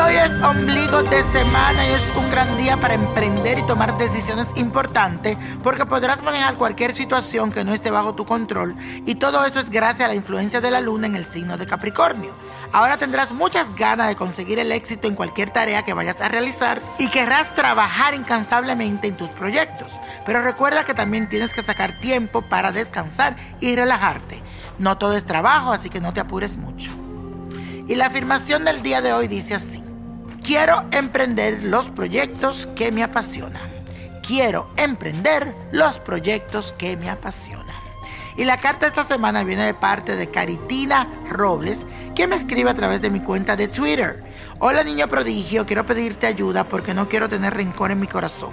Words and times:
Hoy 0.00 0.14
es 0.16 0.32
ombligo 0.42 1.02
de 1.02 1.22
semana 1.24 1.86
y 1.86 1.92
es 1.92 2.04
un 2.16 2.30
gran 2.30 2.56
día 2.56 2.76
para 2.76 2.94
emprender 2.94 3.58
y 3.58 3.66
tomar 3.66 3.96
decisiones 3.98 4.46
importantes 4.56 5.36
porque 5.62 5.84
podrás 5.84 6.22
manejar 6.22 6.54
cualquier 6.54 6.94
situación 6.94 7.52
que 7.52 7.64
no 7.64 7.74
esté 7.74 7.90
bajo 7.90 8.14
tu 8.14 8.24
control 8.24 8.74
y 9.04 9.16
todo 9.16 9.44
eso 9.44 9.60
es 9.60 9.68
gracias 9.68 10.06
a 10.06 10.08
la 10.08 10.14
influencia 10.14 10.60
de 10.60 10.70
la 10.70 10.80
luna 10.80 11.06
en 11.06 11.16
el 11.16 11.26
signo 11.26 11.56
de 11.56 11.66
Capricornio. 11.66 12.30
Ahora 12.72 12.96
tendrás 12.96 13.32
muchas 13.32 13.74
ganas 13.74 14.08
de 14.08 14.16
conseguir 14.16 14.58
el 14.58 14.72
éxito 14.72 15.08
en 15.08 15.16
cualquier 15.16 15.50
tarea 15.50 15.82
que 15.82 15.92
vayas 15.92 16.20
a 16.20 16.28
realizar 16.28 16.80
y 16.98 17.08
querrás 17.08 17.54
trabajar 17.54 18.14
incansablemente 18.14 19.08
en 19.08 19.16
tus 19.16 19.30
proyectos. 19.30 19.98
Pero 20.24 20.40
recuerda 20.40 20.84
que 20.84 20.94
también 20.94 21.28
tienes 21.28 21.52
que 21.52 21.62
sacar 21.62 21.98
tiempo 21.98 22.42
para 22.42 22.70
descansar 22.70 23.36
y 23.58 23.74
relajarte. 23.74 24.40
No 24.78 24.98
todo 24.98 25.14
es 25.14 25.26
trabajo, 25.26 25.72
así 25.72 25.90
que 25.90 26.00
no 26.00 26.12
te 26.12 26.20
apures 26.20 26.56
mucho. 26.56 26.92
Y 27.88 27.96
la 27.96 28.06
afirmación 28.06 28.64
del 28.64 28.84
día 28.84 29.02
de 29.02 29.12
hoy 29.12 29.26
dice 29.26 29.56
así. 29.56 29.79
Quiero 30.42 30.84
emprender 30.90 31.62
los 31.62 31.90
proyectos 31.90 32.66
que 32.74 32.90
me 32.90 33.02
apasionan. 33.02 33.70
Quiero 34.26 34.68
emprender 34.76 35.54
los 35.72 35.98
proyectos 35.98 36.72
que 36.78 36.96
me 36.96 37.10
apasionan. 37.10 37.69
Y 38.40 38.46
la 38.46 38.56
carta 38.56 38.86
esta 38.86 39.04
semana 39.04 39.44
viene 39.44 39.66
de 39.66 39.74
parte 39.74 40.16
de 40.16 40.30
Caritina 40.30 41.06
Robles, 41.28 41.84
que 42.14 42.26
me 42.26 42.36
escribe 42.36 42.70
a 42.70 42.74
través 42.74 43.02
de 43.02 43.10
mi 43.10 43.20
cuenta 43.20 43.54
de 43.54 43.68
Twitter. 43.68 44.18
Hola 44.60 44.82
niño 44.82 45.08
prodigio, 45.08 45.66
quiero 45.66 45.84
pedirte 45.84 46.26
ayuda 46.26 46.64
porque 46.64 46.94
no 46.94 47.06
quiero 47.06 47.28
tener 47.28 47.52
rencor 47.52 47.90
en 47.90 48.00
mi 48.00 48.06
corazón 48.06 48.52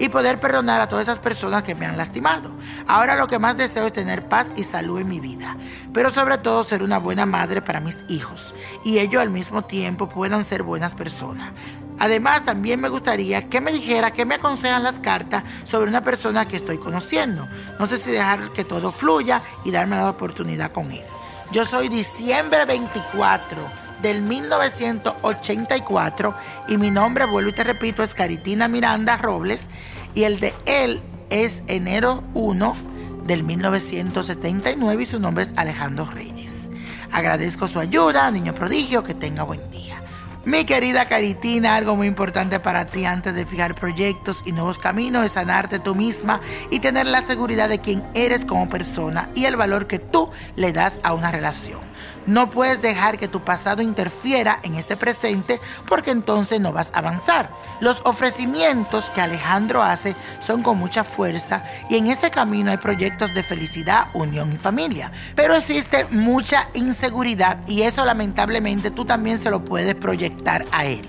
y 0.00 0.08
poder 0.08 0.40
perdonar 0.40 0.80
a 0.80 0.88
todas 0.88 1.04
esas 1.04 1.20
personas 1.20 1.62
que 1.62 1.76
me 1.76 1.86
han 1.86 1.96
lastimado. 1.96 2.50
Ahora 2.88 3.14
lo 3.14 3.28
que 3.28 3.38
más 3.38 3.56
deseo 3.56 3.86
es 3.86 3.92
tener 3.92 4.26
paz 4.26 4.52
y 4.56 4.64
salud 4.64 4.98
en 4.98 5.08
mi 5.08 5.20
vida, 5.20 5.56
pero 5.92 6.10
sobre 6.10 6.38
todo 6.38 6.64
ser 6.64 6.82
una 6.82 6.98
buena 6.98 7.24
madre 7.24 7.62
para 7.62 7.78
mis 7.78 8.00
hijos 8.08 8.56
y 8.84 8.98
ellos 8.98 9.22
al 9.22 9.30
mismo 9.30 9.62
tiempo 9.62 10.08
puedan 10.08 10.42
ser 10.42 10.64
buenas 10.64 10.96
personas. 10.96 11.52
Además, 11.98 12.44
también 12.44 12.80
me 12.80 12.88
gustaría 12.88 13.48
que 13.48 13.60
me 13.60 13.72
dijera 13.72 14.12
qué 14.12 14.24
me 14.24 14.36
aconsejan 14.36 14.82
las 14.82 15.00
cartas 15.00 15.44
sobre 15.64 15.90
una 15.90 16.02
persona 16.02 16.46
que 16.46 16.56
estoy 16.56 16.78
conociendo. 16.78 17.46
No 17.78 17.86
sé 17.86 17.98
si 17.98 18.10
dejar 18.10 18.50
que 18.52 18.64
todo 18.64 18.92
fluya 18.92 19.42
y 19.64 19.70
darme 19.70 19.96
la 19.96 20.10
oportunidad 20.10 20.72
con 20.72 20.90
él. 20.90 21.04
Yo 21.50 21.64
soy 21.64 21.88
diciembre 21.88 22.66
24 22.66 23.56
del 24.02 24.20
1984 24.22 26.34
y 26.68 26.76
mi 26.76 26.90
nombre, 26.90 27.24
vuelvo 27.24 27.48
y 27.50 27.54
te 27.54 27.64
repito, 27.64 28.02
es 28.02 28.14
Caritina 28.14 28.68
Miranda 28.68 29.16
Robles 29.16 29.68
y 30.14 30.24
el 30.24 30.40
de 30.40 30.52
él 30.66 31.00
es 31.30 31.62
enero 31.66 32.22
1 32.34 32.76
del 33.24 33.44
1979 33.44 35.02
y 35.02 35.06
su 35.06 35.18
nombre 35.20 35.44
es 35.44 35.52
Alejandro 35.56 36.04
Reyes. 36.06 36.68
Agradezco 37.12 37.66
su 37.66 37.80
ayuda, 37.80 38.30
niño 38.30 38.54
prodigio, 38.54 39.02
que 39.02 39.14
tenga 39.14 39.42
buen 39.42 39.70
día. 39.70 40.02
Mi 40.48 40.64
querida 40.64 41.04
Caritina, 41.04 41.76
algo 41.76 41.94
muy 41.94 42.06
importante 42.06 42.58
para 42.58 42.86
ti 42.86 43.04
antes 43.04 43.34
de 43.34 43.44
fijar 43.44 43.74
proyectos 43.74 44.42
y 44.46 44.52
nuevos 44.52 44.78
caminos 44.78 45.26
es 45.26 45.32
sanarte 45.32 45.78
tú 45.78 45.94
misma 45.94 46.40
y 46.70 46.80
tener 46.80 47.04
la 47.04 47.20
seguridad 47.20 47.68
de 47.68 47.80
quién 47.80 48.02
eres 48.14 48.46
como 48.46 48.66
persona 48.66 49.28
y 49.34 49.44
el 49.44 49.56
valor 49.56 49.86
que 49.86 49.98
tú 49.98 50.30
le 50.56 50.72
das 50.72 51.00
a 51.02 51.12
una 51.12 51.30
relación. 51.30 51.80
No 52.24 52.50
puedes 52.50 52.80
dejar 52.80 53.18
que 53.18 53.28
tu 53.28 53.40
pasado 53.40 53.82
interfiera 53.82 54.60
en 54.62 54.74
este 54.76 54.96
presente 54.96 55.60
porque 55.86 56.10
entonces 56.10 56.60
no 56.60 56.72
vas 56.72 56.90
a 56.94 56.98
avanzar. 56.98 57.50
Los 57.80 58.00
ofrecimientos 58.04 59.10
que 59.10 59.20
Alejandro 59.20 59.82
hace 59.82 60.14
son 60.40 60.62
con 60.62 60.78
mucha 60.78 61.04
fuerza 61.04 61.64
y 61.90 61.96
en 61.96 62.06
ese 62.06 62.30
camino 62.30 62.70
hay 62.70 62.76
proyectos 62.78 63.34
de 63.34 63.42
felicidad, 63.42 64.08
unión 64.14 64.52
y 64.52 64.56
familia. 64.56 65.10
Pero 65.34 65.54
existe 65.54 66.06
mucha 66.10 66.68
inseguridad 66.74 67.58
y 67.66 67.82
eso 67.82 68.04
lamentablemente 68.04 68.90
tú 68.90 69.04
también 69.04 69.38
se 69.38 69.50
lo 69.50 69.64
puedes 69.64 69.94
proyectar 69.94 70.37
a 70.46 70.84
él. 70.86 71.08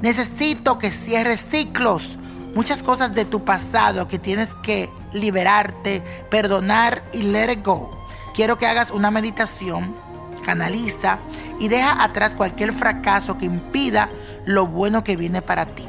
Necesito 0.00 0.78
que 0.78 0.90
cierres 0.90 1.46
ciclos, 1.48 2.18
muchas 2.54 2.82
cosas 2.82 3.14
de 3.14 3.24
tu 3.24 3.44
pasado 3.44 4.08
que 4.08 4.18
tienes 4.18 4.54
que 4.56 4.90
liberarte, 5.12 6.02
perdonar 6.30 7.04
y 7.12 7.22
let 7.22 7.62
go. 7.62 7.96
Quiero 8.34 8.58
que 8.58 8.66
hagas 8.66 8.90
una 8.90 9.10
meditación 9.10 9.94
canaliza 10.42 11.18
y 11.58 11.68
deja 11.68 12.02
atrás 12.02 12.34
cualquier 12.36 12.72
fracaso 12.72 13.38
que 13.38 13.46
impida 13.46 14.10
lo 14.44 14.66
bueno 14.66 15.04
que 15.04 15.16
viene 15.16 15.40
para 15.40 15.66
ti, 15.66 15.84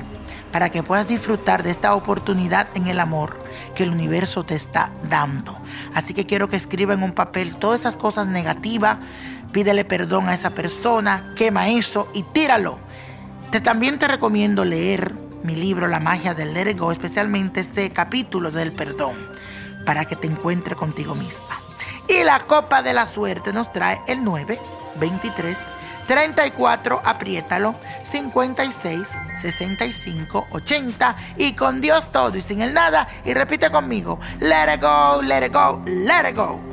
para 0.52 0.70
que 0.70 0.84
puedas 0.84 1.08
disfrutar 1.08 1.64
de 1.64 1.72
esta 1.72 1.96
oportunidad 1.96 2.68
en 2.76 2.88
el 2.88 3.00
amor 3.00 3.44
que 3.76 3.84
el 3.84 3.90
universo 3.90 4.44
te 4.44 4.56
está 4.56 4.92
dando. 5.10 5.58
Así 5.94 6.14
que 6.14 6.26
quiero 6.26 6.48
que 6.48 6.56
escriba 6.56 6.94
en 6.94 7.04
un 7.04 7.12
papel 7.12 7.56
todas 7.58 7.82
esas 7.82 7.98
cosas 7.98 8.28
negativas, 8.28 9.00
pídele 9.54 9.86
perdón 9.86 10.28
a 10.28 10.34
esa 10.34 10.50
persona, 10.50 11.34
quema 11.38 11.70
eso 11.70 12.10
y 12.14 12.24
tíralo. 12.24 12.78
Te, 13.52 13.62
también 13.62 14.00
te 14.00 14.08
recomiendo 14.08 14.66
leer 14.66 15.14
mi 15.44 15.56
libro 15.56 15.88
La 15.88 16.00
magia 16.00 16.34
del 16.34 16.54
Let 16.54 16.76
Go, 16.78 16.92
especialmente 16.92 17.62
este 17.62 17.92
capítulo 17.92 18.52
del 18.52 18.72
perdón, 18.72 19.16
para 19.86 20.06
que 20.06 20.16
te 20.16 20.28
encuentre 20.28 20.76
contigo 20.76 21.16
misma. 21.16 21.60
Y 22.08 22.24
la 22.24 22.40
copa 22.42 22.82
de 22.82 22.94
la 22.94 23.06
suerte 23.06 23.54
nos 23.54 23.72
trae 23.72 24.02
el 24.08 24.24
9, 24.24 24.60
23, 24.96 25.58
34, 26.08 27.02
apriétalo, 27.04 27.76
56, 28.04 29.10
65, 29.42 30.48
80 30.50 31.16
y 31.38 31.54
con 31.54 31.80
Dios 31.80 32.12
todo 32.12 32.36
y 32.36 32.42
sin 32.42 32.62
el 32.62 32.74
nada 32.74 33.08
y 33.24 33.34
repite 33.34 33.70
conmigo, 33.70 34.20
let 34.40 34.74
it 34.74 34.82
go, 34.82 35.22
let 35.22 35.46
it 35.46 35.54
go, 35.54 35.82
let 35.86 36.30
it 36.30 36.36
go. 36.36 36.73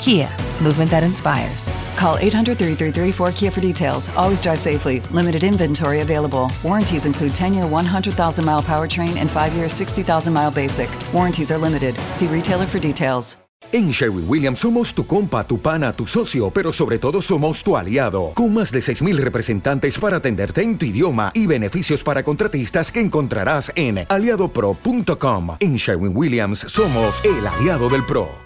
Kia, 0.00 0.28
movement 0.62 0.90
that 0.90 1.02
inspires. 1.02 1.68
Call 1.96 2.16
800 2.18 2.58
333 2.58 3.12
4KIA 3.12 3.52
for 3.52 3.60
details. 3.60 4.08
Always 4.16 4.40
drive 4.40 4.60
safely. 4.60 5.00
Limited 5.12 5.42
inventory 5.42 6.00
available. 6.00 6.50
Warranties 6.62 7.06
include 7.06 7.34
10 7.34 7.54
year 7.54 7.66
100,000 7.66 8.44
mile 8.44 8.62
powertrain 8.62 9.16
and 9.16 9.30
5 9.30 9.54
year 9.54 9.68
60,000 9.68 10.32
mile 10.32 10.50
basic. 10.50 10.88
Warranties 11.12 11.50
are 11.50 11.58
limited. 11.58 11.94
See 12.12 12.26
retailer 12.26 12.66
for 12.66 12.78
details. 12.78 13.38
En 13.72 13.90
Sherwin 13.90 14.28
Williams 14.28 14.60
somos 14.60 14.94
tu 14.94 15.06
compa, 15.06 15.44
tu 15.44 15.58
pana, 15.58 15.92
tu 15.92 16.06
socio, 16.06 16.50
pero 16.50 16.72
sobre 16.72 16.98
todo 16.98 17.20
somos 17.20 17.64
tu 17.64 17.76
aliado, 17.76 18.30
con 18.34 18.54
más 18.54 18.70
de 18.70 18.78
6.000 18.78 19.16
representantes 19.16 19.98
para 19.98 20.18
atenderte 20.18 20.62
en 20.62 20.78
tu 20.78 20.86
idioma 20.86 21.32
y 21.34 21.46
beneficios 21.46 22.04
para 22.04 22.22
contratistas 22.22 22.92
que 22.92 23.00
encontrarás 23.00 23.72
en 23.74 24.06
aliadopro.com. 24.08 25.56
En 25.58 25.76
Sherwin 25.76 26.16
Williams 26.16 26.60
somos 26.60 27.20
el 27.24 27.44
aliado 27.46 27.88
del 27.88 28.04
PRO. 28.06 28.45